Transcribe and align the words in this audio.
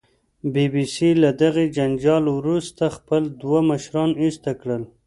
بي 0.53 0.65
بي 0.73 0.85
سي 0.93 1.09
له 1.21 1.29
دغې 1.43 1.65
جنجال 1.77 2.23
وروسته 2.37 2.83
خپل 2.97 3.21
دوه 3.41 3.59
مشران 3.69 4.09
ایسته 4.23 4.51
کړل 4.61 4.83